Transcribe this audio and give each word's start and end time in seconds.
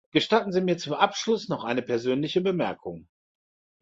Gestatten 0.09 0.51
Sie 0.51 0.61
mir 0.61 0.79
zum 0.79 0.93
Abschluss 0.93 1.47
noch 1.47 1.63
eine 1.63 1.83
persönliche 1.83 2.41
Bemerkung. 2.41 3.07